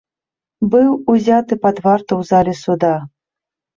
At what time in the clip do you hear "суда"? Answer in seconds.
2.65-2.93